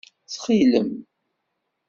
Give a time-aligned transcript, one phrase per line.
[0.25, 0.73] Ttxil-m.